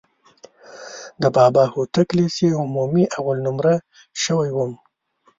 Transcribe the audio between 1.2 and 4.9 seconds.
د بابا هوتک لیسې عمومي اول نومره شوی وم.